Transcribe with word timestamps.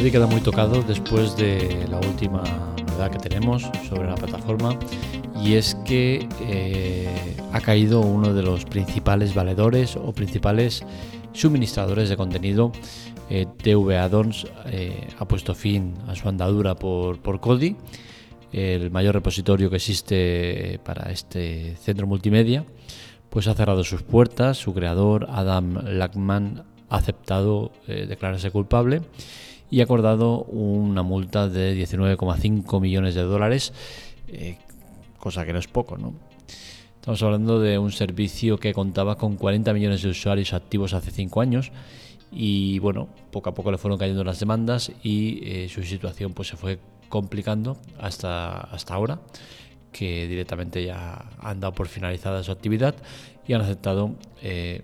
Cody 0.00 0.10
queda 0.10 0.26
muy 0.26 0.40
tocado 0.40 0.82
después 0.82 1.36
de 1.36 1.86
la 1.90 1.98
última 1.98 2.42
novedad 2.86 3.10
que 3.10 3.18
tenemos 3.18 3.68
sobre 3.86 4.08
la 4.08 4.14
plataforma 4.14 4.78
y 5.44 5.56
es 5.56 5.74
que 5.84 6.26
eh, 6.40 7.36
ha 7.52 7.60
caído 7.60 8.00
uno 8.00 8.32
de 8.32 8.42
los 8.42 8.64
principales 8.64 9.34
valedores 9.34 9.96
o 9.96 10.10
principales 10.14 10.82
suministradores 11.34 12.08
de 12.08 12.16
contenido. 12.16 12.72
Eh, 13.28 13.46
TV 13.62 13.98
Addons 13.98 14.46
eh, 14.68 15.06
ha 15.18 15.28
puesto 15.28 15.54
fin 15.54 15.92
a 16.08 16.14
su 16.14 16.30
andadura 16.30 16.76
por, 16.76 17.20
por 17.20 17.38
Kodi, 17.38 17.76
el 18.52 18.90
mayor 18.90 19.16
repositorio 19.16 19.68
que 19.68 19.76
existe 19.76 20.80
para 20.82 21.12
este 21.12 21.76
centro 21.76 22.06
multimedia, 22.06 22.64
pues 23.28 23.48
ha 23.48 23.54
cerrado 23.54 23.84
sus 23.84 24.02
puertas. 24.02 24.56
Su 24.56 24.72
creador, 24.72 25.26
Adam 25.28 25.74
Lackman, 25.84 26.64
ha 26.88 26.96
aceptado 26.96 27.72
declararse 27.86 28.50
culpable 28.50 29.02
y 29.70 29.80
acordado 29.80 30.42
una 30.44 31.02
multa 31.02 31.48
de 31.48 31.74
19,5 31.76 32.80
millones 32.80 33.14
de 33.14 33.22
dólares, 33.22 33.72
eh, 34.28 34.58
cosa 35.18 35.46
que 35.46 35.52
no 35.52 35.58
es 35.58 35.68
poco, 35.68 35.96
¿no? 35.96 36.14
Estamos 36.96 37.22
hablando 37.22 37.60
de 37.60 37.78
un 37.78 37.92
servicio 37.92 38.58
que 38.58 38.74
contaba 38.74 39.16
con 39.16 39.36
40 39.36 39.72
millones 39.72 40.02
de 40.02 40.10
usuarios 40.10 40.52
activos 40.52 40.92
hace 40.92 41.10
5 41.10 41.40
años 41.40 41.72
y 42.30 42.78
bueno, 42.80 43.08
poco 43.30 43.50
a 43.50 43.54
poco 43.54 43.70
le 43.70 43.78
fueron 43.78 43.98
cayendo 43.98 44.22
las 44.22 44.38
demandas 44.38 44.92
y 45.02 45.40
eh, 45.42 45.68
su 45.70 45.82
situación 45.82 46.34
pues 46.34 46.48
se 46.48 46.56
fue 46.56 46.78
complicando 47.08 47.78
hasta, 47.98 48.60
hasta 48.60 48.94
ahora 48.94 49.20
que 49.92 50.28
directamente 50.28 50.84
ya 50.84 51.30
han 51.40 51.60
dado 51.60 51.72
por 51.72 51.88
finalizada 51.88 52.42
su 52.42 52.52
actividad 52.52 52.94
y 53.46 53.54
han 53.54 53.62
aceptado 53.62 54.14
eh, 54.42 54.82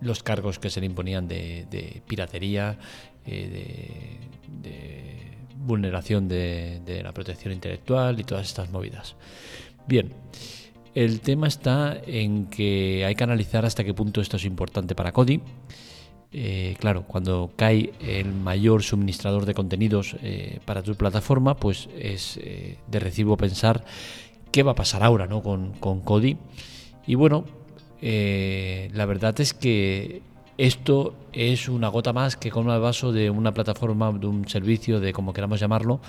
los 0.00 0.22
cargos 0.22 0.58
que 0.58 0.70
se 0.70 0.80
le 0.80 0.86
imponían 0.86 1.28
de 1.28 2.02
piratería, 2.06 2.78
eh, 3.26 4.18
de, 4.62 5.14
vulneración 5.56 6.28
de, 6.28 7.00
la 7.02 7.12
protección 7.12 7.52
intelectual 7.52 8.20
y 8.20 8.24
todas 8.24 8.46
estas 8.46 8.70
movidas. 8.70 9.16
Bien, 9.86 10.12
el 10.94 11.20
tema 11.20 11.48
está 11.48 12.00
en 12.06 12.46
que 12.46 13.04
hay 13.06 13.14
que 13.14 13.24
analizar 13.24 13.64
hasta 13.64 13.82
qué 13.82 13.94
punto 13.94 14.20
esto 14.20 14.36
es 14.36 14.44
importante 14.44 14.94
para 14.94 15.12
Cody. 15.12 15.40
Eh, 16.32 16.76
claro, 16.80 17.04
cuando 17.06 17.52
cae 17.56 17.92
el 18.00 18.32
mayor 18.32 18.82
suministrador 18.82 19.46
de 19.46 19.54
contenidos 19.54 20.16
eh, 20.22 20.58
para 20.64 20.82
tu 20.82 20.94
plataforma, 20.96 21.56
pues 21.56 21.88
es 21.98 22.38
de 22.38 22.98
recibo 22.98 23.36
pensar 23.36 23.84
qué 24.50 24.62
va 24.62 24.72
a 24.72 24.74
pasar 24.74 25.02
ahora 25.02 25.26
¿no? 25.26 25.42
con, 25.42 25.72
con 25.74 26.00
Cody. 26.00 26.36
Y 27.06 27.14
bueno, 27.14 27.44
la 28.02 29.06
verdad 29.06 29.40
es 29.40 29.54
que 29.54 30.20
esto 30.58 31.14
es 31.32 31.68
una 31.68 31.88
gota 31.88 32.12
más 32.12 32.36
que 32.36 32.50
con 32.50 32.70
el 32.70 32.80
vaso 32.80 33.12
de 33.12 33.30
una 33.30 33.52
plataforma, 33.52 34.12
de 34.12 34.26
un 34.26 34.48
servicio, 34.48 35.00
de 35.00 35.12
como 35.12 35.32
queramos 35.32 35.60
llamarlo, 35.60 36.00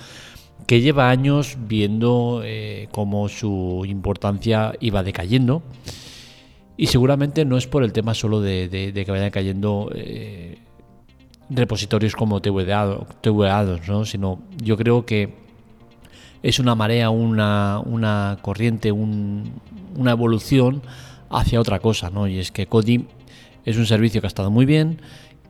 que 0.68 0.82
lleva 0.82 1.10
años 1.10 1.58
viendo 1.68 2.42
eh, 2.44 2.88
cómo 2.92 3.28
su 3.30 3.84
importancia 3.88 4.74
iba 4.80 5.04
decayendo. 5.04 5.64
Y 6.78 6.88
seguramente 6.88 7.46
no 7.46 7.58
es 7.58 7.68
por 7.68 7.84
el 7.84 7.94
tema 7.94 8.14
solo 8.14 8.42
de, 8.42 8.70
que 8.94 9.12
vayan 9.12 9.32
cayendo 9.32 9.90
eh, 9.96 10.60
repositorios 11.50 12.16
como 12.16 12.42
TVA, 12.42 13.80
¿no? 13.88 14.06
sino 14.06 14.40
yo 14.62 14.76
creo 14.76 15.06
que 15.06 15.34
es 16.44 16.60
una 16.60 16.76
marea, 16.76 17.10
una, 17.10 17.82
una 17.84 18.38
corriente, 18.42 18.92
una 18.92 20.12
evolución 20.12 20.82
hacia 21.30 21.60
otra 21.60 21.80
cosa, 21.80 22.10
¿no? 22.10 22.28
Y 22.28 22.38
es 22.38 22.52
que 22.52 22.68
Kodi 22.68 23.08
es 23.66 23.78
un 23.78 23.86
servicio 23.86 24.22
que 24.22 24.28
ha 24.28 24.30
estado 24.30 24.52
muy 24.52 24.66
bien, 24.66 25.02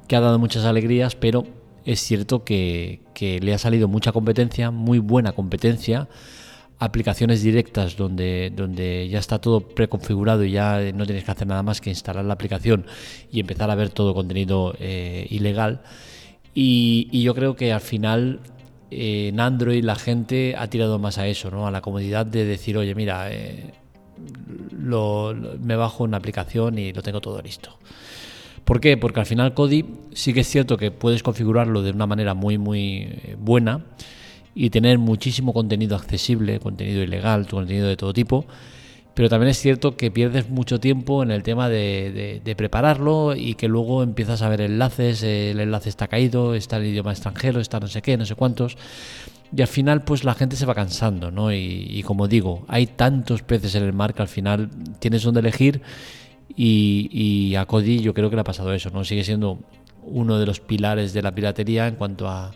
que 0.08 0.16
ha 0.16 0.22
dado 0.22 0.40
muchas 0.40 0.66
alegrías, 0.66 1.16
pero 1.16 1.46
es 1.86 2.00
cierto 2.00 2.44
que, 2.44 3.02
le 3.20 3.54
ha 3.54 3.58
salido 3.58 3.88
mucha 3.88 4.12
competencia, 4.12 4.72
muy 4.72 5.00
buena 5.00 5.34
competencia, 5.34 6.08
aplicaciones 6.80 7.42
directas 7.42 7.96
donde, 7.96 8.52
donde 8.54 9.08
ya 9.08 9.20
está 9.20 9.40
todo 9.40 9.62
preconfigurado 9.62 10.44
y 10.44 10.52
ya 10.52 10.80
no 10.94 11.06
tienes 11.06 11.24
que 11.24 11.32
hacer 11.32 11.48
nada 11.48 11.64
más 11.64 11.80
que 11.80 11.90
instalar 11.90 12.26
la 12.26 12.34
aplicación 12.34 12.86
y 13.32 13.40
empezar 13.40 13.70
a 13.70 13.76
ver 13.76 13.90
todo 13.90 14.14
contenido 14.14 14.76
eh, 14.80 15.28
ilegal. 15.30 15.82
Y, 16.54 17.22
yo 17.22 17.36
creo 17.36 17.56
que 17.56 17.72
al 17.72 17.82
final 17.82 18.40
eh, 18.92 19.30
en 19.30 19.40
Android 19.40 19.84
la 19.84 19.96
gente 19.96 20.56
ha 20.58 20.70
tirado 20.70 21.00
más 21.00 21.18
a 21.18 21.28
eso, 21.28 21.52
¿no? 21.52 21.68
a 21.68 21.72
la 21.72 21.82
comodidad 21.82 22.26
de 22.26 22.46
decir, 22.46 22.78
oye, 22.78 22.96
mira, 22.96 23.32
eh, 23.32 23.74
me 24.78 25.76
bajo 25.76 26.04
una 26.04 26.18
aplicación 26.18 26.78
y 26.78 26.94
lo 26.94 27.02
tengo 27.02 27.22
todo 27.22 27.42
listo. 27.42 27.78
¿Por 28.64 28.80
qué? 28.80 28.98
Porque 28.98 29.20
al 29.20 29.26
final 29.26 29.54
Kodi 29.54 29.86
sí 30.14 30.34
que 30.34 30.42
es 30.42 30.48
cierto 30.48 30.78
que 30.78 30.90
puedes 30.92 31.22
configurarlo 31.22 31.84
de 31.84 31.92
una 31.92 32.08
manera 32.08 32.34
muy 32.34 32.58
muy 32.58 33.04
eh, 33.04 33.36
buena 33.40 33.82
y 34.56 34.70
tener 34.70 34.98
muchísimo 34.98 35.54
contenido 35.54 35.96
accesible, 35.96 36.60
contenido 36.60 37.04
ilegal, 37.04 37.46
contenido 37.48 37.88
de 37.88 37.98
todo 37.98 38.14
tipo, 38.14 38.46
pero 39.16 39.30
también 39.30 39.50
es 39.50 39.60
cierto 39.60 39.96
que 39.96 40.12
pierdes 40.12 40.50
mucho 40.50 40.80
tiempo 40.80 41.24
en 41.24 41.32
el 41.32 41.42
tema 41.42 41.70
de, 41.70 42.42
prepararlo 42.58 43.34
y 43.36 43.56
que 43.56 43.70
luego 43.70 44.04
empiezas 44.04 44.42
a 44.42 44.50
ver 44.50 44.62
enlaces, 44.62 45.24
el 45.24 45.60
enlace 45.60 45.90
está 45.90 46.08
caído, 46.08 46.54
está 46.54 46.78
el 46.78 46.88
idioma 46.88 47.12
extranjero, 47.12 47.62
está 47.62 47.80
no 47.80 47.88
sé 47.88 48.02
qué, 48.02 48.18
no 48.18 48.26
sé 48.26 48.36
cuántos. 48.36 48.78
Y 49.56 49.62
al 49.62 49.68
final, 49.68 50.04
pues 50.04 50.24
la 50.24 50.34
gente 50.34 50.56
se 50.56 50.66
va 50.66 50.74
cansando, 50.76 51.32
¿no? 51.32 51.54
Y, 51.54 52.02
como 52.06 52.28
digo, 52.28 52.66
hay 52.68 52.88
tantos 52.88 53.44
peces 53.44 53.76
en 53.76 53.84
el 53.84 53.94
mar 53.94 54.14
que 54.14 54.22
al 54.22 54.28
final 54.28 54.70
tienes 55.00 55.24
donde 55.24 55.40
elegir. 55.40 55.82
Y, 56.56 57.56
a 57.56 57.66
Cody 57.66 58.00
yo 58.00 58.14
creo 58.14 58.30
que 58.30 58.36
le 58.36 58.42
ha 58.42 58.46
pasado 58.46 58.74
eso, 58.74 58.90
¿no? 58.90 59.04
Sigue 59.04 59.24
siendo 59.24 59.60
uno 60.04 60.40
de 60.40 60.46
los 60.46 60.60
pilares 60.60 61.14
de 61.14 61.22
la 61.22 61.34
piratería 61.34 61.88
en 61.88 61.96
cuanto 61.96 62.28
a, 62.28 62.52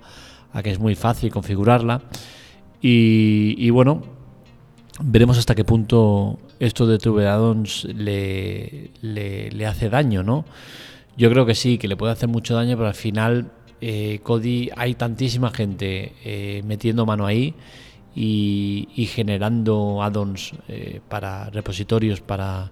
que 0.64 0.72
es 0.72 0.80
muy 0.80 0.96
fácil 0.96 1.32
configurarla. 1.32 2.02
Y, 2.82 3.70
bueno, 3.70 4.02
veremos 5.02 5.38
hasta 5.38 5.56
qué 5.56 5.64
punto 5.64 6.40
esto 6.60 6.88
de 6.88 6.98
Tubeadons 6.98 7.86
le, 7.86 8.92
le, 9.02 9.52
le 9.52 9.66
hace 9.66 9.90
daño, 9.90 10.24
¿no? 10.24 10.44
Yo 11.16 11.30
creo 11.30 11.46
que 11.46 11.56
sí, 11.56 11.78
que 11.78 11.88
le 11.88 11.98
puede 11.98 12.14
hacer 12.14 12.30
mucho 12.30 12.56
daño, 12.56 12.76
pero 12.78 12.88
al 12.88 12.96
final 12.96 13.52
eh, 13.82 14.20
Cody 14.24 14.70
hay 14.76 14.96
tantísima 14.96 15.52
gente 15.52 16.14
eh, 16.24 16.62
metiendo 16.66 17.06
mano 17.06 17.26
ahí 17.26 17.54
y, 18.16 19.10
generando 19.14 20.04
addons 20.04 20.54
eh, 20.68 21.00
para 21.08 21.50
repositorios 21.50 22.20
para, 22.20 22.72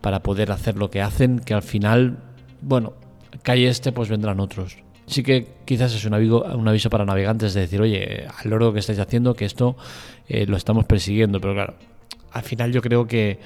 para 0.00 0.22
poder 0.22 0.52
hacer 0.52 0.76
lo 0.76 0.90
que 0.90 1.00
hacen 1.00 1.38
que 1.38 1.54
al 1.54 1.62
final, 1.62 2.18
bueno, 2.60 2.92
cae 3.42 3.66
este, 3.66 3.92
pues 3.92 4.08
vendrán 4.08 4.40
otros. 4.40 4.76
Sí 5.06 5.22
que 5.22 5.46
quizás 5.64 5.94
es 5.94 6.04
un 6.04 6.12
aviso, 6.12 6.44
un 6.44 6.68
aviso 6.68 6.90
para 6.90 7.06
navegantes 7.06 7.54
de 7.54 7.62
decir, 7.62 7.80
oye, 7.80 8.26
al 8.26 8.50
loro 8.50 8.74
que 8.74 8.80
estáis 8.80 8.98
haciendo, 8.98 9.34
que 9.34 9.46
esto 9.46 9.76
lo 10.28 10.56
estamos 10.58 10.84
persiguiendo, 10.84 11.40
pero 11.40 11.54
claro, 11.54 11.74
al 12.32 12.42
final 12.42 12.72
yo 12.72 12.82
creo 12.82 13.06
que 13.06 13.38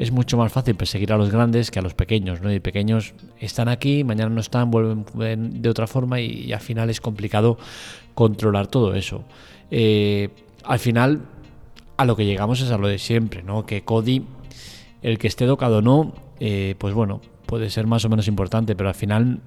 es 0.00 0.12
mucho 0.12 0.38
más 0.38 0.50
fácil 0.50 0.76
perseguir 0.76 1.12
a 1.12 1.18
los 1.18 1.30
grandes 1.30 1.70
que 1.70 1.78
a 1.78 1.82
los 1.82 1.92
pequeños, 1.92 2.40
¿no? 2.40 2.50
Y 2.50 2.58
pequeños 2.58 3.12
están 3.38 3.68
aquí, 3.68 4.02
mañana 4.02 4.30
no 4.30 4.40
están, 4.40 4.70
vuelven 4.70 5.60
de 5.60 5.68
otra 5.68 5.86
forma 5.86 6.22
y, 6.22 6.54
al 6.54 6.60
final 6.60 6.88
es 6.88 7.02
complicado 7.02 7.58
controlar 8.14 8.66
todo 8.66 8.94
eso. 8.94 9.24
Eh, 9.70 10.30
al 10.64 10.78
final, 10.78 11.20
a 11.98 12.06
lo 12.06 12.16
que 12.16 12.24
llegamos 12.24 12.62
es 12.62 12.70
a 12.70 12.78
lo 12.78 12.88
de 12.88 12.98
siempre, 12.98 13.42
¿no? 13.42 13.66
Que 13.66 13.82
Cody, 13.82 14.24
el 15.02 15.18
que 15.18 15.26
esté 15.28 15.46
tocado 15.46 15.78
o 15.78 15.82
no, 15.82 16.14
eh, 16.40 16.76
pues 16.78 16.94
bueno, 16.94 17.20
puede 17.44 17.68
ser 17.68 17.86
más 17.86 18.02
o 18.06 18.08
menos 18.08 18.26
importante, 18.26 18.74
pero 18.74 18.88
al 18.88 18.94
final 18.94 19.40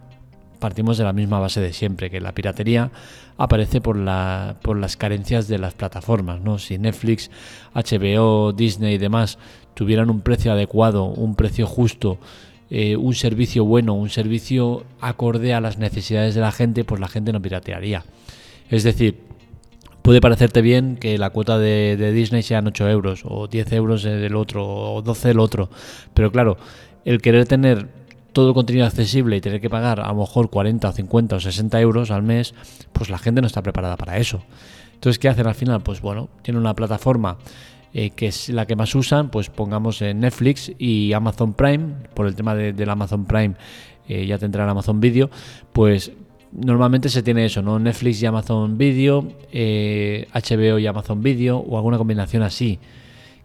partimos 0.63 0.97
de 0.97 1.03
la 1.03 1.11
misma 1.11 1.41
base 1.41 1.59
de 1.59 1.73
siempre, 1.73 2.09
que 2.09 2.21
la 2.21 2.33
piratería 2.33 2.89
aparece 3.35 3.81
por, 3.81 3.97
la, 3.97 4.55
por 4.61 4.77
las 4.77 4.95
carencias 4.95 5.49
de 5.49 5.59
las 5.59 5.73
plataformas, 5.73 6.39
¿no? 6.39 6.57
Si 6.57 6.77
Netflix, 6.77 7.29
HBO, 7.73 8.53
Disney 8.53 8.95
y 8.95 8.97
demás 8.97 9.39
tuvieran 9.73 10.09
un 10.09 10.21
precio 10.21 10.53
adecuado, 10.53 11.03
un 11.03 11.35
precio 11.35 11.67
justo, 11.67 12.17
eh, 12.69 12.95
un 12.95 13.13
servicio 13.13 13.65
bueno, 13.65 13.93
un 13.93 14.09
servicio 14.09 14.85
acorde 15.01 15.53
a 15.53 15.59
las 15.59 15.79
necesidades 15.79 16.33
de 16.33 16.39
la 16.39 16.53
gente, 16.53 16.85
pues 16.85 17.01
la 17.01 17.09
gente 17.09 17.33
no 17.33 17.41
piratearía. 17.41 18.05
Es 18.69 18.83
decir, 18.83 19.19
puede 20.01 20.21
parecerte 20.21 20.61
bien 20.61 20.95
que 20.95 21.17
la 21.17 21.31
cuota 21.31 21.59
de, 21.59 22.13
Disney 22.13 22.41
sean 22.41 22.67
8 22.67 22.87
euros, 22.87 23.23
o 23.25 23.49
10 23.49 23.73
euros 23.73 24.03
del 24.03 24.37
otro, 24.37 24.65
o 24.65 25.01
12 25.01 25.27
del 25.27 25.39
otro, 25.39 25.69
pero 26.13 26.31
claro, 26.31 26.55
el 27.03 27.21
querer 27.21 27.45
tener 27.47 27.89
todo 28.33 28.53
contenido 28.53 28.85
accesible 28.85 29.37
y 29.37 29.41
tener 29.41 29.61
que 29.61 29.69
pagar 29.69 29.99
a 29.99 30.09
lo 30.09 30.15
mejor 30.15 30.49
40, 30.49 30.91
50 30.91 31.35
o 31.35 31.39
60 31.39 31.79
euros 31.79 32.11
al 32.11 32.23
mes, 32.23 32.53
pues 32.91 33.09
la 33.09 33.17
gente 33.17 33.41
no 33.41 33.47
está 33.47 33.61
preparada 33.61 33.95
para 33.95 34.17
eso. 34.17 34.43
Entonces, 34.93 35.19
¿qué 35.19 35.29
hacen 35.29 35.47
al 35.47 35.55
final? 35.55 35.81
Pues 35.81 36.01
bueno, 36.01 36.29
tiene 36.41 36.59
una 36.59 36.73
plataforma 36.73 37.37
eh, 37.93 38.09
que 38.09 38.27
es 38.27 38.49
la 38.49 38.65
que 38.65 38.75
más 38.75 38.95
usan, 38.95 39.29
pues 39.29 39.49
pongamos 39.49 40.01
en 40.01 40.21
Netflix 40.21 40.71
y 40.79 41.13
Amazon 41.13 41.53
Prime, 41.53 41.93
por 42.13 42.25
el 42.25 42.35
tema 42.35 42.55
del 42.55 42.89
Amazon 42.89 43.25
Prime 43.25 43.55
eh, 44.07 44.25
ya 44.25 44.37
tendrá 44.37 44.63
el 44.63 44.69
Amazon 44.69 44.99
Video, 44.99 45.29
pues 45.71 46.11
normalmente 46.51 47.09
se 47.09 47.23
tiene 47.23 47.45
eso, 47.45 47.61
¿no? 47.61 47.79
Netflix 47.79 48.21
y 48.21 48.25
Amazon 48.25 48.77
Video, 48.77 49.27
eh, 49.51 50.27
HBO 50.33 50.79
y 50.79 50.87
Amazon 50.87 51.21
Video 51.21 51.57
o 51.57 51.77
alguna 51.77 51.97
combinación 51.97 52.43
así. 52.43 52.79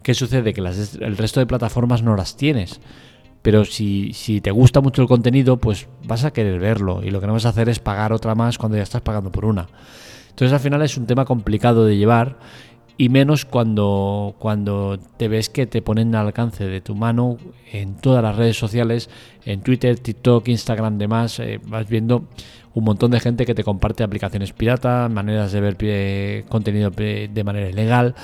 ¿Qué 0.01 0.13
sucede? 0.13 0.53
Que 0.53 0.61
el 0.61 1.17
resto 1.17 1.39
de 1.39 1.45
plataformas 1.45 2.01
no 2.03 2.15
las 2.15 2.35
tienes. 2.35 2.79
Pero 3.41 3.65
si, 3.65 4.13
si 4.13 4.41
te 4.41 4.51
gusta 4.51 4.81
mucho 4.81 5.01
el 5.01 5.07
contenido, 5.07 5.57
pues 5.57 5.87
vas 6.05 6.25
a 6.25 6.31
querer 6.31 6.59
verlo 6.59 7.01
y 7.03 7.09
lo 7.09 7.21
que 7.21 7.27
no 7.27 7.33
vas 7.33 7.45
a 7.45 7.49
hacer 7.49 7.69
es 7.69 7.79
pagar 7.79 8.13
otra 8.13 8.35
más 8.35 8.57
cuando 8.57 8.77
ya 8.77 8.83
estás 8.83 9.01
pagando 9.01 9.31
por 9.31 9.45
una. 9.45 9.67
Entonces 10.29 10.53
al 10.53 10.59
final 10.59 10.81
es 10.81 10.97
un 10.97 11.05
tema 11.05 11.25
complicado 11.25 11.85
de 11.85 11.97
llevar 11.97 12.37
y 12.97 13.07
menos 13.07 13.45
cuando, 13.45 14.35
cuando 14.39 14.99
te 15.15 15.29
ves 15.29 15.49
que 15.49 15.65
te 15.65 15.81
ponen 15.81 16.15
al 16.15 16.27
alcance 16.27 16.65
de 16.65 16.81
tu 16.81 16.95
mano 16.95 17.37
en 17.71 17.95
todas 17.95 18.21
las 18.21 18.35
redes 18.35 18.57
sociales, 18.57 19.09
en 19.45 19.61
Twitter, 19.61 19.97
TikTok, 19.97 20.47
Instagram, 20.49 20.97
demás, 20.97 21.39
eh, 21.39 21.61
vas 21.65 21.87
viendo 21.87 22.25
un 22.73 22.83
montón 22.83 23.11
de 23.11 23.21
gente 23.21 23.45
que 23.45 23.55
te 23.55 23.63
comparte 23.63 24.03
aplicaciones 24.03 24.51
pirata, 24.51 25.07
maneras 25.07 25.53
de 25.53 25.61
ver 25.61 26.45
contenido 26.49 26.89
de 26.89 27.43
manera 27.45 27.69
ilegal 27.69 28.15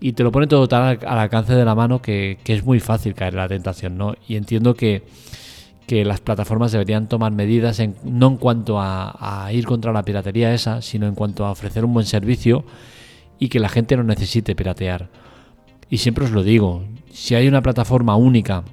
y 0.00 0.12
te 0.12 0.22
lo 0.22 0.32
pone 0.32 0.46
todo 0.46 0.68
tan 0.68 0.82
al, 0.82 1.18
alcance 1.18 1.54
de 1.54 1.64
la 1.64 1.74
mano 1.74 2.00
que, 2.00 2.38
es 2.44 2.64
muy 2.64 2.80
fácil 2.80 3.14
caer 3.14 3.34
en 3.34 3.38
la 3.38 3.48
tentación, 3.48 3.98
¿no? 3.98 4.14
Y 4.26 4.36
entiendo 4.36 4.74
que, 4.74 5.02
las 5.88 6.20
plataformas 6.20 6.70
deberían 6.70 7.08
tomar 7.08 7.32
medidas 7.32 7.80
no 8.04 8.26
en 8.26 8.36
cuanto 8.36 8.78
a 8.78 9.48
ir 9.52 9.64
contra 9.64 9.90
la 9.90 10.02
piratería 10.02 10.52
esa, 10.52 10.82
sino 10.82 11.06
en 11.06 11.14
cuanto 11.14 11.46
a 11.46 11.50
ofrecer 11.50 11.82
un 11.82 11.94
buen 11.94 12.04
servicio 12.04 12.66
y 13.38 13.48
que 13.48 13.58
la 13.58 13.70
gente 13.70 13.96
no 13.96 14.02
necesite 14.02 14.54
piratear. 14.54 15.08
Y 15.88 15.98
siempre 15.98 16.26
os 16.26 16.30
lo 16.30 16.42
digo, 16.42 16.84
si 17.10 17.34
hay 17.34 17.48
una 17.48 17.62
plataforma 17.62 18.16
única 18.16 18.64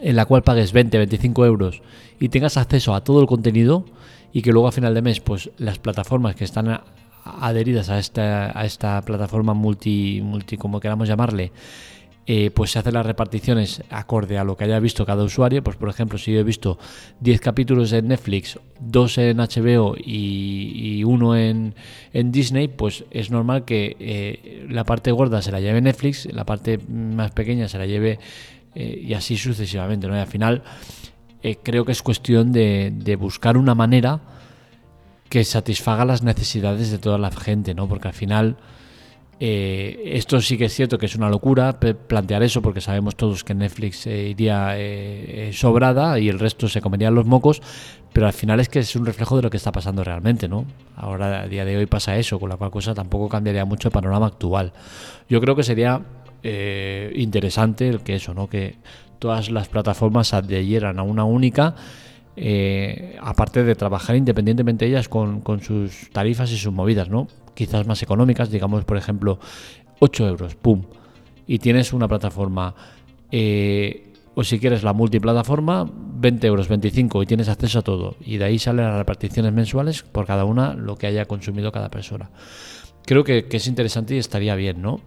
en 0.00 0.16
la 0.16 0.26
cual 0.26 0.42
pagues 0.42 0.72
20, 0.72 0.98
25 0.98 1.46
euros 1.46 1.82
y 2.20 2.28
tengas 2.28 2.56
acceso 2.56 2.94
a 2.94 3.02
todo 3.02 3.20
el 3.20 3.26
contenido 3.26 3.84
y 4.32 4.42
que 4.42 4.52
luego 4.52 4.68
a 4.68 4.72
final 4.72 4.94
de 4.94 5.02
mes 5.02 5.20
pues 5.20 5.50
las 5.58 5.78
plataformas 5.78 6.34
que 6.36 6.44
están 6.44 6.80
adheridas 7.40 7.90
a 7.90 7.98
esta, 7.98 8.58
a 8.58 8.64
esta 8.64 9.00
plataforma 9.02 9.54
multi, 9.54 10.20
multi, 10.22 10.56
como 10.56 10.80
queramos 10.80 11.08
llamarle, 11.08 11.52
eh, 12.28 12.50
pues 12.50 12.72
se 12.72 12.80
hacen 12.80 12.94
las 12.94 13.06
reparticiones 13.06 13.84
acorde 13.88 14.36
a 14.36 14.42
lo 14.42 14.56
que 14.56 14.64
haya 14.64 14.80
visto 14.80 15.06
cada 15.06 15.22
usuario. 15.22 15.62
Pues 15.62 15.76
por 15.76 15.88
ejemplo, 15.88 16.18
si 16.18 16.32
yo 16.32 16.40
he 16.40 16.42
visto 16.42 16.76
10 17.20 17.40
capítulos 17.40 17.92
en 17.92 18.08
Netflix, 18.08 18.58
2 18.80 19.18
en 19.18 19.36
HBO 19.36 19.94
y, 19.96 21.04
uno 21.04 21.36
en, 21.36 21.74
Disney, 22.12 22.66
pues 22.66 23.04
es 23.12 23.30
normal 23.30 23.64
que 23.64 23.96
eh, 24.00 24.66
la 24.68 24.82
parte 24.82 25.12
gorda 25.12 25.40
se 25.40 25.52
la 25.52 25.60
lleve 25.60 25.80
Netflix, 25.80 26.26
la 26.32 26.44
parte 26.44 26.78
más 26.88 27.30
pequeña 27.30 27.68
se 27.68 27.78
la 27.78 27.86
lleve 27.86 28.18
eh, 28.74 29.04
y 29.06 29.14
así 29.14 29.36
sucesivamente. 29.36 30.08
¿no? 30.08 30.14
Al 30.14 30.26
final 30.26 30.64
creo 31.62 31.84
que 31.84 31.92
es 31.92 32.02
cuestión 32.02 32.50
de 32.50 33.16
buscar 33.20 33.56
una 33.56 33.76
manera 33.76 34.20
que 35.28 35.44
satisfaga 35.44 36.04
las 36.04 36.22
necesidades 36.22 36.90
de 36.90 36.98
toda 36.98 37.18
la 37.18 37.30
gente, 37.30 37.74
¿no? 37.74 37.88
Porque 37.88 38.08
al 38.08 38.14
final 38.14 38.56
eh, 39.38 40.12
esto 40.14 40.40
sí 40.40 40.56
que 40.56 40.64
es 40.64 40.72
cierto 40.72 40.96
que 40.96 41.04
es 41.04 41.14
una 41.14 41.28
locura 41.28 41.78
plantear 41.78 42.42
eso 42.42 42.62
porque 42.62 42.80
sabemos 42.80 43.16
todos 43.16 43.44
que 43.44 43.54
Netflix 43.54 44.06
eh, 44.06 44.28
iría 44.28 44.78
eh, 44.78 45.50
sobrada 45.52 46.18
y 46.18 46.30
el 46.30 46.38
resto 46.38 46.68
se 46.68 46.80
comerían 46.80 47.14
los 47.14 47.26
mocos, 47.26 47.60
pero 48.14 48.26
al 48.26 48.32
final 48.32 48.60
es 48.60 48.70
que 48.70 48.78
es 48.78 48.96
un 48.96 49.04
reflejo 49.04 49.36
de 49.36 49.42
lo 49.42 49.50
que 49.50 49.58
está 49.58 49.72
pasando 49.72 50.02
realmente, 50.02 50.48
¿no? 50.48 50.64
Ahora 50.96 51.42
a 51.42 51.48
día 51.48 51.66
de 51.66 51.76
hoy 51.76 51.86
pasa 51.86 52.16
eso, 52.16 52.40
con 52.40 52.48
la 52.48 52.56
cual 52.56 52.70
cosa 52.70 52.94
tampoco 52.94 53.28
cambiaría 53.28 53.66
mucho 53.66 53.88
el 53.88 53.92
panorama 53.92 54.26
actual. 54.26 54.72
Yo 55.28 55.40
creo 55.40 55.54
que 55.54 55.62
sería 55.62 56.00
interesante 57.14 57.88
el 57.88 58.02
que 58.02 58.14
eso, 58.14 58.32
¿no? 58.32 58.48
Que 58.48 58.76
todas 59.18 59.50
las 59.50 59.66
plataformas 59.66 60.32
adhieran 60.32 61.00
a 61.00 61.02
una 61.02 61.24
única. 61.24 61.74
Aparte 63.20 63.64
de 63.64 63.74
trabajar 63.74 64.16
independientemente 64.16 64.86
ellas 64.86 65.08
con, 65.08 65.42
sus 65.62 66.10
tarifas 66.10 66.50
y 66.52 66.58
sus 66.58 66.72
movidas, 66.72 67.08
¿no? 67.08 67.28
quizás 67.54 67.86
más 67.86 68.02
económicas, 68.02 68.50
digamos 68.50 68.84
por 68.84 68.96
ejemplo 68.96 69.40
8 69.98 70.28
euros, 70.28 70.54
¡pum! 70.54 70.82
Y 71.46 71.58
tienes 71.58 71.92
una 71.92 72.06
plataforma, 72.06 72.74
eh, 73.30 74.12
o 74.34 74.44
si 74.44 74.58
quieres 74.58 74.82
la 74.82 74.92
multiplataforma, 74.92 75.90
20 75.90 76.46
euros, 76.46 76.68
25 76.68 77.22
y 77.22 77.26
tienes 77.26 77.48
acceso 77.48 77.78
a 77.78 77.82
todo. 77.82 78.16
Y 78.20 78.36
de 78.36 78.44
ahí 78.44 78.58
salen 78.58 78.84
las 78.84 78.98
reparticiones 78.98 79.52
mensuales 79.52 80.02
por 80.02 80.26
cada 80.26 80.44
una, 80.44 80.74
lo 80.74 80.96
que 80.96 81.06
haya 81.06 81.24
consumido 81.24 81.72
cada 81.72 81.90
persona. 81.90 82.30
Creo 83.06 83.24
que, 83.24 83.46
es 83.50 83.66
interesante 83.66 84.14
y 84.14 84.18
estaría 84.18 84.54
bien, 84.54 84.82
¿no? 84.82 85.00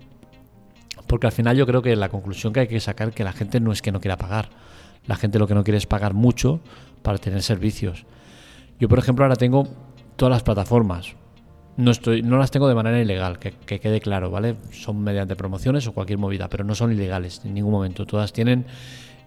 Porque 1.06 1.28
al 1.28 1.34
final 1.34 1.58
yo 1.58 1.68
creo 1.68 1.82
que 1.82 1.96
la 1.96 2.10
conclusión 2.10 2.54
que 2.54 2.62
hay 2.62 2.68
que 2.68 2.80
sacar 2.80 3.14
que 3.14 3.24
la 3.24 3.34
gente 3.34 3.60
no 3.60 3.72
es 3.72 3.82
que 3.82 3.92
no 3.92 4.00
quiera 4.00 4.18
pagar. 4.18 4.50
La 5.08 5.16
gente 5.16 5.40
lo 5.40 5.48
que 5.48 5.56
no 5.56 5.64
quiere 5.64 5.78
es 5.78 5.86
pagar 5.86 6.14
mucho 6.14 6.60
para 7.02 7.18
tener 7.18 7.42
servicios. 7.42 8.06
Yo, 8.80 8.88
por 8.88 9.00
ejemplo, 9.00 9.26
ahora 9.26 9.36
tengo 9.36 9.68
todas 10.16 10.32
las 10.32 10.44
plataformas. 10.44 11.16
No, 11.78 11.92
estoy, 11.92 12.22
no 12.22 12.38
las 12.38 12.52
tengo 12.52 12.68
de 12.68 12.76
manera 12.76 13.00
ilegal, 13.00 13.40
que, 13.40 13.54
quede 13.80 14.02
claro, 14.02 14.30
¿vale? 14.30 14.56
Son 14.72 15.02
mediante 15.02 15.36
promociones 15.36 15.88
o 15.88 15.94
cualquier 15.94 16.20
movida, 16.20 16.50
pero 16.50 16.64
no 16.64 16.76
son 16.76 16.92
ilegales 16.92 17.42
en 17.46 17.54
ningún 17.54 17.72
momento. 17.72 18.06
Todas 18.06 18.34
tienen 18.34 18.66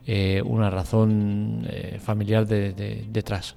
eh, 0.07 0.43
una 0.45 0.69
razón 0.69 1.67
eh, 1.69 1.99
familiar 2.03 2.47
detrás. 2.47 3.55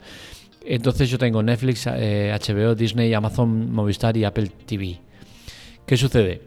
Entonces 0.65 1.09
yo 1.09 1.17
tengo 1.17 1.43
Netflix, 1.43 1.85
HBO, 1.85 2.71
eh, 2.71 2.75
Disney, 2.75 3.13
Amazon, 3.13 3.71
Movistar 3.71 4.15
y 4.17 4.23
Apple 4.23 4.49
TV. 4.65 4.99
¿Qué 5.85 5.97
sucede? 5.97 6.41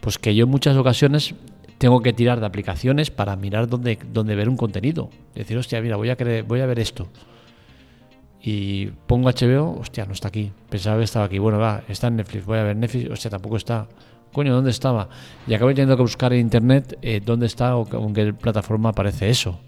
Pues 0.00 0.18
que 0.18 0.34
yo 0.34 0.44
en 0.44 0.50
muchas 0.50 0.76
ocasiones 0.76 1.34
tengo 1.78 2.00
que 2.00 2.12
tirar 2.12 2.40
de 2.40 2.46
aplicaciones 2.46 3.10
para 3.10 3.36
mirar 3.36 3.68
dónde, 3.68 3.98
dónde 4.12 4.34
ver 4.34 4.48
un 4.48 4.56
contenido. 4.56 5.10
Decir, 5.34 5.58
hostia, 5.58 5.80
mira, 5.80 5.96
voy 5.96 6.10
a, 6.10 6.16
voy 6.46 6.60
a 6.60 6.66
ver 6.66 6.78
esto 6.78 7.08
y 8.48 8.86
pongo 9.08 9.28
HBO, 9.28 9.76
hostia, 9.80 10.06
no 10.06 10.12
está 10.12 10.28
aquí. 10.28 10.52
Pensaba 10.70 10.98
que 10.98 11.02
estaba 11.02 11.24
aquí. 11.24 11.40
Bueno, 11.40 11.58
va, 11.58 11.82
está 11.88 12.06
en 12.06 12.14
Netflix. 12.14 12.46
Voy 12.46 12.58
a 12.58 12.62
ver 12.62 12.76
Netflix, 12.76 13.10
hostia, 13.10 13.28
tampoco 13.28 13.56
está. 13.56 13.88
Coño, 14.32 14.54
¿dónde 14.54 14.70
estaba? 14.70 15.08
Y 15.48 15.54
acabo 15.54 15.70
teniendo 15.70 15.96
que 15.96 16.02
buscar 16.02 16.32
en 16.32 16.38
internet 16.38 16.96
eh, 17.02 17.20
dónde 17.24 17.46
está 17.46 17.76
o 17.76 18.06
en 18.06 18.14
qué 18.14 18.32
plataforma 18.32 18.90
aparece 18.90 19.30
eso. 19.30 19.58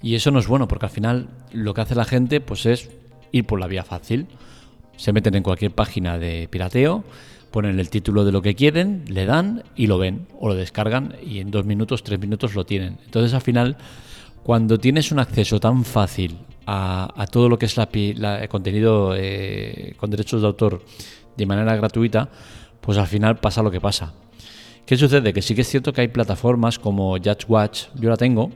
Y 0.00 0.14
eso 0.14 0.30
no 0.30 0.38
es 0.38 0.46
bueno, 0.46 0.68
porque 0.68 0.86
al 0.86 0.92
final 0.92 1.28
lo 1.50 1.74
que 1.74 1.80
hace 1.80 1.96
la 1.96 2.04
gente 2.04 2.40
pues 2.40 2.66
es 2.66 2.88
ir 3.32 3.46
por 3.46 3.58
la 3.58 3.66
vía 3.66 3.82
fácil. 3.82 4.28
Se 4.96 5.12
meten 5.12 5.34
en 5.34 5.42
cualquier 5.42 5.72
página 5.72 6.16
de 6.16 6.46
pirateo, 6.48 7.02
ponen 7.54 7.78
el 7.78 7.88
título 7.88 8.24
de 8.24 8.32
lo 8.32 8.42
que 8.42 8.56
quieren, 8.56 9.04
le 9.06 9.26
dan 9.26 9.62
y 9.76 9.86
lo 9.86 9.96
ven 9.96 10.26
o 10.40 10.48
lo 10.48 10.56
descargan 10.56 11.14
y 11.24 11.38
en 11.38 11.52
dos 11.52 11.64
minutos, 11.64 12.02
tres 12.02 12.18
minutos 12.18 12.56
lo 12.56 12.66
tienen. 12.66 12.98
Entonces 13.04 13.32
al 13.32 13.42
final, 13.42 13.76
cuando 14.42 14.76
tienes 14.76 15.12
un 15.12 15.20
acceso 15.20 15.60
tan 15.60 15.84
fácil 15.84 16.36
a, 16.66 17.26
todo 17.30 17.48
lo 17.48 17.56
que 17.56 17.66
es 17.66 17.76
la, 17.76 18.48
contenido 18.48 19.14
eh, 19.16 19.94
con 19.98 20.10
derechos 20.10 20.40
de 20.40 20.48
autor 20.48 20.82
de 21.36 21.46
manera 21.46 21.76
gratuita, 21.76 22.28
pues 22.80 22.98
al 22.98 23.06
final 23.06 23.38
pasa 23.38 23.62
lo 23.62 23.70
que 23.70 23.80
pasa. 23.80 24.14
¿Qué 24.84 24.96
sucede? 24.96 25.32
Que 25.32 25.40
sí 25.40 25.54
que 25.54 25.60
es 25.60 25.68
cierto 25.68 25.92
que 25.92 26.00
hay 26.00 26.08
plataformas 26.08 26.80
como 26.80 27.16
Just 27.24 27.44
Watch, 27.46 27.84
yo 27.94 28.10
la 28.10 28.16
tengo, 28.16 28.50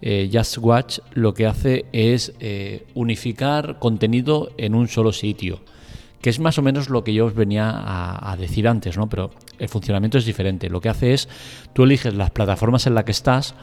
eh, 0.00 0.30
Just 0.32 0.58
Watch 0.58 1.00
lo 1.14 1.34
que 1.34 1.46
hace 1.46 1.86
es 1.90 2.34
eh, 2.38 2.86
unificar 2.94 3.80
contenido 3.80 4.52
en 4.58 4.76
un 4.76 4.86
solo 4.86 5.12
sitio, 5.12 5.58
que 6.20 6.30
es 6.30 6.40
más 6.40 6.58
o 6.58 6.62
menos 6.62 6.88
lo 6.90 7.04
que 7.04 7.14
yo 7.14 7.26
os 7.26 7.34
venía 7.34 7.70
a, 7.70 8.32
a, 8.32 8.36
decir 8.36 8.66
antes, 8.68 8.96
¿no? 8.96 9.08
Pero 9.08 9.30
el 9.58 9.68
funcionamiento 9.68 10.18
es 10.18 10.24
diferente. 10.24 10.68
Lo 10.68 10.80
que 10.80 10.88
hace 10.88 11.14
es, 11.14 11.28
tú 11.72 11.84
eliges 11.84 12.14
las 12.14 12.30
plataformas 12.30 12.86
en 12.86 12.94
las 12.94 13.04
que 13.04 13.12
estás, 13.12 13.54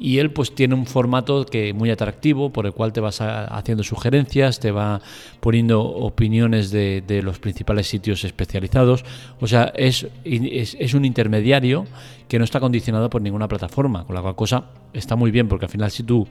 y 0.00 0.18
él 0.18 0.32
pues 0.32 0.54
tiene 0.54 0.74
un 0.74 0.86
formato 0.86 1.44
que 1.44 1.74
muy 1.74 1.90
atractivo 1.90 2.50
por 2.50 2.64
el 2.64 2.72
cual 2.72 2.92
te 2.92 3.00
vas 3.00 3.20
haciendo 3.20 3.84
sugerencias, 3.84 4.58
te 4.58 4.70
va 4.70 5.02
poniendo 5.40 5.82
opiniones 5.82 6.70
de, 6.70 7.20
los 7.22 7.38
principales 7.38 7.86
sitios 7.86 8.24
especializados, 8.24 9.04
o 9.40 9.46
sea, 9.46 9.72
es, 9.76 10.06
es, 10.24 10.76
es, 10.80 10.94
un 10.94 11.04
intermediario 11.04 11.84
que 12.28 12.38
no 12.38 12.44
está 12.44 12.60
condicionado 12.60 13.10
por 13.10 13.20
ninguna 13.20 13.46
plataforma, 13.46 14.06
con 14.06 14.14
la 14.14 14.22
cual 14.22 14.36
cosa 14.36 14.64
está 14.94 15.16
muy 15.16 15.30
bien 15.30 15.48
porque 15.48 15.66
al 15.66 15.70
final 15.70 15.90
si 15.90 16.02
tú 16.02 16.26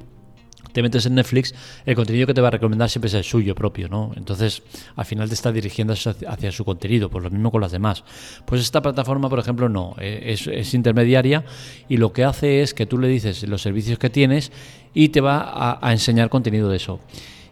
te 0.71 0.83
metes 0.83 1.05
en 1.05 1.15
Netflix, 1.15 1.53
el 1.85 1.95
contenido 1.95 2.27
que 2.27 2.33
te 2.33 2.41
va 2.41 2.49
a 2.49 2.51
recomendar 2.51 2.89
siempre 2.89 3.07
es 3.07 3.13
el 3.13 3.23
suyo 3.23 3.55
propio, 3.55 3.89
¿no? 3.89 4.11
Entonces, 4.15 4.61
al 4.95 5.05
final 5.05 5.27
te 5.27 5.33
está 5.33 5.51
dirigiendo 5.51 5.93
hacia, 5.93 6.51
su 6.51 6.65
contenido, 6.65 7.09
pues 7.09 7.23
lo 7.23 7.29
mismo 7.29 7.51
con 7.51 7.61
las 7.61 7.71
demás. 7.71 8.03
Pues 8.45 8.61
esta 8.61 8.81
plataforma, 8.81 9.29
por 9.29 9.39
ejemplo, 9.39 9.69
no, 9.69 9.95
eh, 9.99 10.35
es, 10.37 10.73
intermediaria 10.73 11.43
y 11.87 11.97
lo 11.97 12.13
que 12.13 12.23
hace 12.23 12.61
es 12.61 12.73
que 12.73 12.85
tú 12.85 12.97
le 12.97 13.07
dices 13.07 13.47
los 13.47 13.61
servicios 13.61 13.97
que 13.97 14.09
tienes 14.09 14.51
y 14.93 15.09
te 15.09 15.21
va 15.21 15.79
a 15.81 15.91
enseñar 15.91 16.29
contenido 16.29 16.69
de 16.69 16.77
eso. 16.77 16.99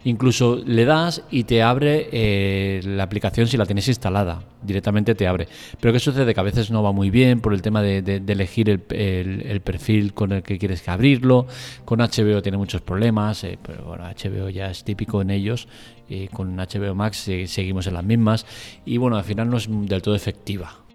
Incluso 0.04 0.56
le 0.64 0.84
das 0.84 1.22
y 1.30 1.44
te 1.44 1.62
abre 1.62 2.08
eh, 2.12 2.80
la 2.84 3.02
aplicación 3.02 3.46
si 3.46 3.56
la 3.56 3.66
tienes 3.66 3.88
instalada. 3.88 4.42
Directamente 4.62 5.14
te 5.14 5.26
abre. 5.26 5.48
Pero 5.80 5.92
¿qué 5.92 5.98
sucede? 5.98 6.34
Que 6.34 6.40
a 6.40 6.44
veces 6.44 6.70
no 6.70 6.82
va 6.82 6.92
muy 6.92 7.10
bien 7.10 7.40
por 7.40 7.52
el 7.54 7.62
tema 7.62 7.82
de, 7.82 8.22
elegir 8.26 8.70
el, 8.70 9.60
perfil 9.60 10.14
con 10.14 10.32
el 10.32 10.42
que 10.42 10.58
quieres 10.58 10.88
abrirlo. 10.88 11.46
Con 11.84 12.00
HBO 12.00 12.42
tiene 12.42 12.58
muchos 12.58 12.80
problemas, 12.80 13.44
eh, 13.44 13.58
pero 13.60 13.84
bueno, 13.84 14.04
HBO 14.04 14.48
ya 14.48 14.70
es 14.70 14.84
típico 14.84 15.20
en 15.22 15.30
ellos. 15.30 15.68
y 16.08 16.28
con 16.28 16.56
HBO 16.56 16.94
Max 16.94 17.28
seguimos 17.46 17.86
en 17.86 17.94
las 17.94 18.04
mismas. 18.04 18.46
Y 18.86 18.96
bueno, 18.96 19.16
al 19.16 19.24
final 19.24 19.50
no 19.50 19.56
es 19.56 19.68
del 19.68 20.02
todo 20.02 20.14
efectiva. 20.14 20.87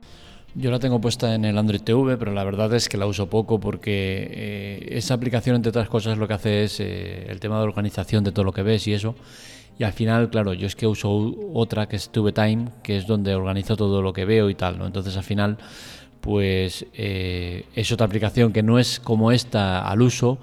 Yo 0.55 0.69
la 0.69 0.77
tengo 0.77 1.01
puesta 1.01 1.33
en 1.33 1.45
el 1.45 1.57
Android 1.57 1.81
TV, 1.81 2.15
pero 2.15 2.31
la 2.31 2.43
verdad 2.43 2.71
es 2.75 2.87
que 2.87 2.97
la 2.97 3.07
uso 3.07 3.27
poco 3.27 3.59
porque 3.59 4.27
eh, 4.31 4.87
esa 4.91 5.15
aplicación, 5.15 5.55
entre 5.55 5.69
otras 5.69 5.89
cosas, 5.89 6.17
lo 6.19 6.27
que 6.27 6.35
hace 6.35 6.63
es 6.63 6.79
eh, 6.79 7.25
el 7.27 7.39
tema 7.39 7.57
de 7.57 7.63
organización 7.63 8.23
de 8.23 8.31
todo 8.31 8.45
lo 8.45 8.51
que 8.51 8.61
ves 8.61 8.87
y 8.87 8.93
eso. 8.93 9.15
Y 9.79 9.83
al 9.83 9.93
final, 9.93 10.29
claro, 10.29 10.53
yo 10.53 10.67
es 10.67 10.75
que 10.75 10.85
uso 10.85 11.33
otra 11.53 11.87
que 11.87 11.95
es 11.95 12.09
TV 12.09 12.31
Time, 12.33 12.67
que 12.83 12.97
es 12.97 13.07
donde 13.07 13.33
organizo 13.33 13.75
todo 13.75 14.03
lo 14.03 14.13
que 14.13 14.25
veo 14.25 14.51
y 14.51 14.55
tal, 14.55 14.77
¿no? 14.77 14.85
Entonces 14.85 15.17
al 15.17 15.23
final, 15.23 15.57
pues 16.21 16.85
eh, 16.93 17.65
es 17.73 17.91
otra 17.91 18.05
aplicación 18.05 18.53
que 18.53 18.61
no 18.61 18.77
es 18.77 18.99
como 18.99 19.31
esta 19.31 19.87
al 19.89 20.03
uso, 20.03 20.37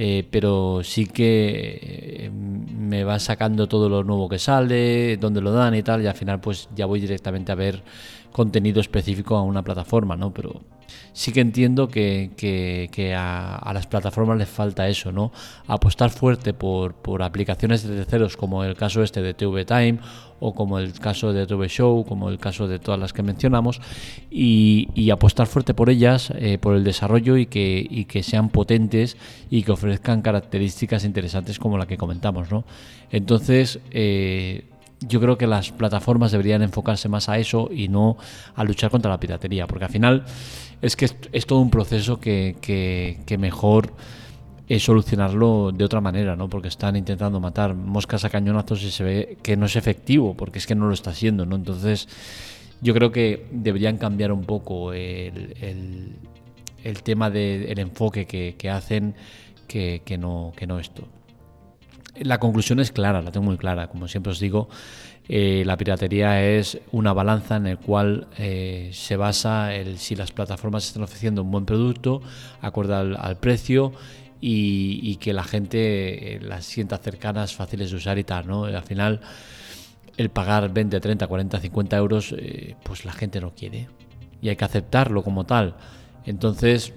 eh, 0.00 0.24
pero 0.30 0.82
sí 0.84 1.06
que 1.06 1.80
eh, 1.82 2.30
me 2.30 3.02
va 3.02 3.18
sacando 3.18 3.66
todo 3.66 3.88
lo 3.88 4.04
nuevo 4.04 4.28
que 4.28 4.38
sale, 4.38 5.16
dónde 5.16 5.40
lo 5.40 5.50
dan 5.50 5.74
y 5.74 5.82
tal, 5.82 6.02
y 6.02 6.06
al 6.06 6.14
final 6.14 6.40
pues 6.40 6.68
ya 6.76 6.86
voy 6.86 7.00
directamente 7.00 7.50
a 7.50 7.56
ver 7.56 7.82
contenido 8.32 8.80
específico 8.80 9.36
a 9.36 9.42
una 9.42 9.62
plataforma, 9.62 10.16
¿no? 10.16 10.32
Pero 10.32 10.62
sí 11.12 11.32
que 11.32 11.40
entiendo 11.40 11.88
que, 11.88 13.14
a, 13.16 13.70
las 13.72 13.86
plataformas 13.86 14.38
les 14.38 14.48
falta 14.48 14.88
eso, 14.88 15.12
¿no? 15.12 15.32
Apostar 15.66 16.10
fuerte 16.10 16.54
por, 16.54 16.94
aplicaciones 17.22 17.82
de 17.82 17.96
terceros, 17.96 18.36
como 18.36 18.64
el 18.64 18.76
caso 18.76 19.02
este 19.02 19.22
de 19.22 19.34
TV 19.34 19.64
Time, 19.64 19.98
o 20.40 20.54
como 20.54 20.78
el 20.78 20.92
caso 20.92 21.32
de 21.32 21.46
TV 21.46 21.68
Show, 21.68 22.04
como 22.04 22.28
el 22.28 22.38
caso 22.38 22.68
de 22.68 22.78
todas 22.78 23.00
las 23.00 23.12
que 23.12 23.22
mencionamos, 23.22 23.80
y, 24.30 25.10
apostar 25.10 25.46
fuerte 25.46 25.74
por 25.74 25.90
ellas, 25.90 26.32
eh, 26.36 26.58
por 26.58 26.76
el 26.76 26.84
desarrollo 26.84 27.36
y 27.36 27.46
que, 27.46 27.84
y 27.88 28.04
que 28.04 28.22
sean 28.22 28.50
potentes 28.50 29.16
y 29.50 29.62
que 29.62 29.72
ofrezcan 29.72 30.22
características 30.22 31.04
interesantes 31.04 31.58
como 31.58 31.78
la 31.78 31.86
que 31.86 31.96
comentamos, 31.96 32.50
¿no? 32.50 32.64
Entonces, 33.10 33.80
eh, 33.90 34.64
yo 35.00 35.20
creo 35.20 35.38
que 35.38 35.46
las 35.46 35.70
plataformas 35.70 36.32
deberían 36.32 36.62
enfocarse 36.62 37.08
más 37.08 37.28
a 37.28 37.38
eso 37.38 37.68
y 37.72 37.88
no 37.88 38.16
a 38.54 38.64
luchar 38.64 38.90
contra 38.90 39.10
la 39.10 39.20
piratería, 39.20 39.66
porque 39.66 39.84
al 39.84 39.90
final 39.90 40.24
es 40.82 40.96
que 40.96 41.08
es, 41.32 41.46
todo 41.46 41.60
un 41.60 41.70
proceso 41.70 42.20
que, 42.20 42.56
que, 42.60 43.38
mejor 43.38 43.92
es 44.68 44.82
solucionarlo 44.82 45.72
de 45.72 45.84
otra 45.84 46.00
manera, 46.00 46.36
¿no? 46.36 46.48
Porque 46.48 46.68
están 46.68 46.96
intentando 46.96 47.40
matar 47.40 47.74
moscas 47.74 48.24
a 48.24 48.30
cañonazos 48.30 48.82
y 48.82 48.90
se 48.90 49.04
ve 49.04 49.38
que 49.42 49.56
no 49.56 49.66
es 49.66 49.76
efectivo, 49.76 50.34
porque 50.36 50.58
es 50.58 50.66
que 50.66 50.74
no 50.74 50.86
lo 50.86 50.94
está 50.94 51.10
haciendo, 51.10 51.46
¿no? 51.46 51.56
Entonces, 51.56 52.08
yo 52.80 52.92
creo 52.94 53.10
que 53.10 53.46
deberían 53.50 53.96
cambiar 53.98 54.32
un 54.32 54.44
poco 54.44 54.92
el, 54.92 56.16
el, 56.82 57.02
tema 57.02 57.30
del 57.30 57.78
enfoque 57.78 58.26
que, 58.26 58.56
que 58.58 58.70
hacen 58.70 59.14
que, 59.66 60.02
que, 60.04 60.18
no, 60.18 60.52
que 60.56 60.66
no 60.66 60.78
esto. 60.78 61.06
La 62.22 62.38
conclusión 62.38 62.80
es 62.80 62.92
clara, 62.92 63.22
la 63.22 63.30
tengo 63.30 63.46
muy 63.46 63.56
clara. 63.56 63.88
Como 63.88 64.08
siempre 64.08 64.32
os 64.32 64.40
digo, 64.40 64.68
eh, 65.28 65.62
la 65.66 65.76
piratería 65.76 66.42
es 66.42 66.78
una 66.90 67.12
balanza 67.12 67.56
en 67.56 67.66
el 67.66 67.78
cual 67.78 68.28
eh, 68.38 68.90
se 68.92 69.16
basa 69.16 69.74
el 69.74 69.98
si 69.98 70.16
las 70.16 70.32
plataformas 70.32 70.86
están 70.86 71.02
ofreciendo 71.02 71.42
un 71.42 71.50
buen 71.50 71.66
producto, 71.66 72.22
acorde 72.60 72.94
al, 72.94 73.36
precio 73.38 73.92
y, 74.40 75.16
que 75.16 75.32
la 75.32 75.44
gente 75.44 76.36
eh, 76.36 76.40
las 76.40 76.64
sienta 76.64 76.98
cercanas, 76.98 77.54
fáciles 77.54 77.90
de 77.90 77.96
usar 77.96 78.18
y 78.18 78.24
tal. 78.24 78.46
¿no? 78.46 78.64
Al 78.64 78.82
final, 78.84 79.20
el 80.16 80.30
pagar 80.30 80.72
20, 80.72 80.98
30, 80.98 81.26
40, 81.26 81.60
50 81.60 81.96
euros, 81.96 82.34
pues 82.82 83.04
la 83.04 83.12
gente 83.12 83.40
no 83.40 83.54
quiere 83.54 83.88
y 84.40 84.48
hay 84.48 84.56
que 84.56 84.64
aceptarlo 84.64 85.22
como 85.22 85.44
tal. 85.44 85.74
Entonces, 86.24 86.92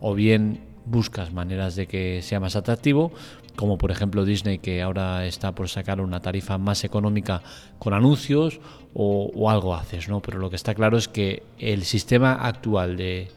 o 0.00 0.14
bien 0.14 0.60
buscas 0.84 1.32
maneras 1.32 1.76
de 1.76 1.86
que 1.86 2.22
sea 2.22 2.40
más 2.40 2.56
atractivo, 2.56 3.12
como 3.56 3.78
por 3.78 3.90
ejemplo 3.90 4.24
Disney 4.24 4.58
que 4.58 4.82
ahora 4.82 5.26
está 5.26 5.52
por 5.52 5.68
sacar 5.68 6.00
una 6.00 6.20
tarifa 6.20 6.58
más 6.58 6.84
económica 6.84 7.42
con 7.78 7.94
anuncios 7.94 8.60
o, 8.94 9.50
algo 9.50 9.74
haces, 9.74 10.08
¿no? 10.08 10.22
Pero 10.22 10.38
lo 10.38 10.48
que 10.48 10.56
está 10.56 10.74
claro 10.74 10.96
es 10.96 11.08
que 11.08 11.42
el 11.58 11.84
sistema 11.84 12.34
actual 12.34 12.96
de, 12.96 13.28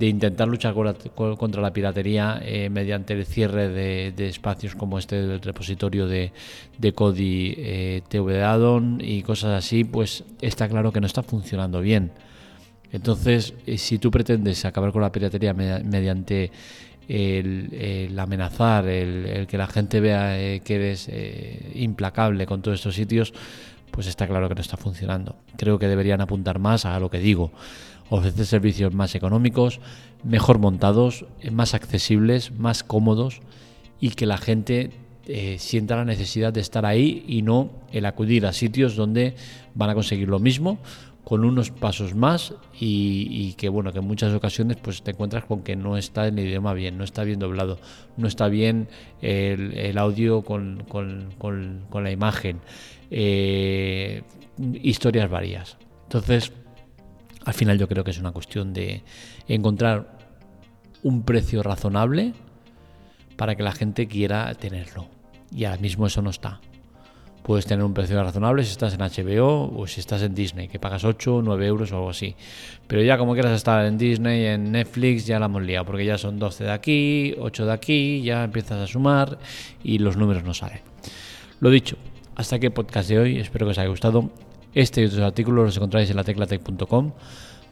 intentar 0.00 0.48
luchar 0.48 0.74
contra 1.14 1.60
la 1.62 1.72
piratería 1.72 2.40
eh, 2.42 2.70
mediante 2.70 3.12
el 3.12 3.26
cierre 3.26 3.68
de, 3.68 4.28
espacios 4.28 4.74
como 4.74 4.98
este 4.98 5.22
del 5.22 5.40
repositorio 5.40 6.08
de, 6.08 6.32
de 6.78 6.92
Kodi 6.92 7.54
eh, 7.56 8.02
TV 8.08 8.42
Addon 8.42 9.00
y 9.00 9.22
cosas 9.22 9.64
así, 9.64 9.84
pues 9.84 10.24
está 10.40 10.68
claro 10.68 10.90
que 10.90 11.00
no 11.00 11.06
está 11.06 11.22
funcionando 11.22 11.80
bien. 11.80 12.12
Entonces, 12.92 13.54
eh, 13.66 13.78
si 13.78 13.98
tú 13.98 14.10
pretendes 14.10 14.64
acabar 14.64 14.92
con 14.92 15.02
la 15.02 15.12
piratería 15.12 15.54
mediante 15.54 16.50
el, 17.10 18.16
amenazar, 18.18 18.86
el, 18.86 19.46
que 19.46 19.58
la 19.58 19.66
gente 19.66 20.00
vea 20.00 20.40
eh, 20.40 20.60
que 20.60 20.76
eres 20.76 21.08
eh, 21.10 21.72
implacable 21.74 22.46
con 22.46 22.62
todos 22.62 22.78
estos 22.78 22.94
sitios, 22.94 23.32
pues 23.90 24.06
está 24.06 24.26
claro 24.28 24.48
que 24.48 24.54
no 24.54 24.60
está 24.60 24.76
funcionando. 24.76 25.36
Creo 25.56 25.78
que 25.78 25.88
deberían 25.88 26.20
apuntar 26.20 26.60
más 26.60 26.84
a 26.84 26.98
lo 27.00 27.10
que 27.10 27.18
digo. 27.18 27.50
Ofrecer 28.08 28.46
servicios 28.46 28.94
más 28.94 29.14
económicos, 29.14 29.80
mejor 30.22 30.58
montados, 30.58 31.26
más 31.50 31.74
accesibles, 31.74 32.52
más 32.52 32.84
cómodos 32.84 33.40
y 34.00 34.10
que 34.10 34.26
la 34.26 34.38
gente 34.38 34.90
sienta 35.58 35.94
la 35.94 36.04
necesidad 36.04 36.52
de 36.52 36.60
estar 36.60 36.84
ahí 36.84 37.24
y 37.28 37.42
no 37.42 37.70
el 37.92 38.04
acudir 38.04 38.46
a 38.46 38.52
sitios 38.52 38.96
donde 38.96 39.36
van 39.74 39.90
a 39.90 39.94
conseguir 39.94 40.28
lo 40.28 40.40
mismo 40.40 40.78
con 41.24 41.44
unos 41.44 41.70
pasos 41.70 42.14
más 42.14 42.54
y, 42.78 43.52
que 43.54 43.68
bueno 43.68 43.92
que 43.92 43.98
en 43.98 44.06
muchas 44.06 44.32
ocasiones 44.32 44.78
pues 44.82 45.02
te 45.02 45.12
encuentras 45.12 45.44
con 45.44 45.62
que 45.62 45.76
no 45.76 45.96
está 45.96 46.26
el 46.26 46.38
idioma 46.38 46.72
bien 46.72 46.96
no 46.96 47.04
está 47.04 47.24
bien 47.24 47.38
doblado 47.38 47.78
no 48.16 48.26
está 48.26 48.48
bien 48.48 48.88
el, 49.20 49.98
audio 49.98 50.42
con, 50.42 50.84
la 51.92 52.10
imagen. 52.10 52.60
Eh, 53.10 54.22
historias 54.82 55.30
varias. 55.30 55.76
Entonces 56.04 56.52
al 57.44 57.54
final 57.54 57.78
yo 57.78 57.88
creo 57.88 58.04
que 58.04 58.10
es 58.10 58.18
una 58.18 58.32
cuestión 58.32 58.72
de 58.72 59.02
encontrar 59.48 60.18
un 61.02 61.22
precio 61.22 61.62
razonable 61.62 62.34
para 63.36 63.54
que 63.54 63.62
la 63.62 63.72
gente 63.72 64.06
quiera 64.06 64.52
tenerlo. 64.54 65.08
Y 65.54 65.64
ahora 65.64 65.80
mismo 65.80 66.06
eso 66.06 66.22
no 66.22 66.30
está 66.30 66.60
puedes 67.42 67.66
tener 67.66 67.84
un 67.84 67.94
precio 67.94 68.22
razonable 68.22 68.64
si 68.64 68.70
estás 68.70 68.94
en 68.94 69.00
HBO 69.00 69.72
o 69.76 69.86
si 69.86 70.00
estás 70.00 70.22
en 70.22 70.34
Disney, 70.34 70.68
que 70.68 70.78
pagas 70.78 71.04
8 71.04 71.36
o 71.36 71.42
9 71.42 71.66
euros 71.66 71.92
o 71.92 71.96
algo 71.96 72.10
así. 72.10 72.34
Pero 72.86 73.02
ya 73.02 73.18
como 73.18 73.34
quieras 73.34 73.52
estar 73.52 73.84
en 73.84 73.98
Disney, 73.98 74.46
en 74.46 74.72
Netflix, 74.72 75.26
ya 75.26 75.38
la 75.38 75.46
hemos 75.46 75.62
liado, 75.62 75.84
porque 75.84 76.04
ya 76.04 76.18
son 76.18 76.38
12 76.38 76.64
de 76.64 76.72
aquí, 76.72 77.34
8 77.38 77.66
de 77.66 77.72
aquí, 77.72 78.22
ya 78.22 78.44
empiezas 78.44 78.78
a 78.78 78.86
sumar 78.86 79.38
y 79.82 79.98
los 79.98 80.16
números 80.16 80.44
no 80.44 80.54
salen. 80.54 80.80
Lo 81.60 81.70
dicho, 81.70 81.96
hasta 82.36 82.56
aquí 82.56 82.66
el 82.66 82.72
podcast 82.72 83.08
de 83.08 83.18
hoy, 83.18 83.38
espero 83.38 83.66
que 83.66 83.72
os 83.72 83.78
haya 83.78 83.88
gustado. 83.88 84.30
Este 84.72 85.02
y 85.02 85.06
otros 85.06 85.20
artículos 85.20 85.66
los 85.66 85.76
encontráis 85.76 86.10
en 86.10 86.16
la 86.16 86.24
teclatec.com. 86.24 87.12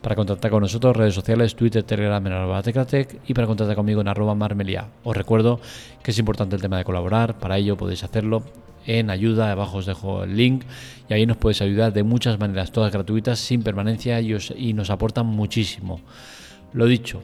Para 0.01 0.15
contactar 0.15 0.51
con 0.51 0.63
nosotros, 0.63 0.97
redes 0.97 1.15
sociales, 1.15 1.57
Twitter, 1.57 1.83
Telegram 1.83 2.25
en 2.25 2.33
arroba 2.33 2.63
teclatec 2.63 3.21
y 3.27 3.35
para 3.35 3.49
contactar 3.49 3.75
conmigo 3.75 4.01
en 4.01 4.07
arroba 4.07 4.35
marmelia. 4.35 4.87
Os 5.03 5.17
recuerdo 5.17 5.59
que 6.03 6.13
es 6.13 6.19
importante 6.19 6.55
el 6.55 6.63
tema 6.63 6.79
de 6.79 6.85
colaborar, 6.85 7.39
para 7.39 7.59
ello 7.59 7.77
podéis 7.77 8.05
hacerlo 8.05 8.45
en 8.89 9.11
ayuda, 9.11 9.53
abajo 9.53 9.79
os 9.79 9.87
dejo 9.87 10.25
el 10.25 10.37
link 10.37 10.65
y 11.09 11.15
ahí 11.15 11.27
nos 11.27 11.37
podéis 11.37 11.63
ayudar 11.63 11.93
de 11.93 12.03
muchas 12.03 12.39
maneras, 12.39 12.73
todas 12.73 12.91
gratuitas, 12.91 13.39
sin 13.39 13.63
permanencia 13.63 14.21
y, 14.21 14.35
y 14.57 14.73
nos 14.73 14.91
aportan 14.91 15.27
muchísimo. 15.27 16.01
Lo 16.73 16.87
dicho, 16.87 17.23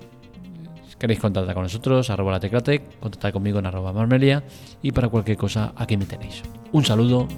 si 0.89 0.97
queréis 0.97 1.21
contactar 1.21 1.55
con 1.55 1.65
nosotros, 1.65 2.11
arroba 2.11 2.33
la 2.33 2.41
teclatec, 2.41 2.99
contactar 3.01 3.33
conmigo 3.33 3.59
en 3.59 3.67
arroba 3.67 3.93
marmelia 3.93 4.45
y 4.83 4.93
para 4.93 5.09
cualquier 5.09 5.37
cosa 5.37 5.73
aquí 5.77 5.97
me 5.97 6.05
tenéis. 6.05 6.43
Un 6.73 6.85
saludo, 6.85 7.29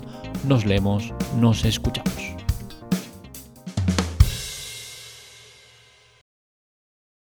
nos 0.46 0.66
leemos, 0.66 1.12
nos 1.38 1.64
escuchamos. 1.64 2.45